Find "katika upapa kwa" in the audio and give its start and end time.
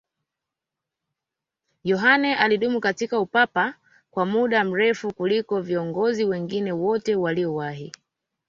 2.79-4.25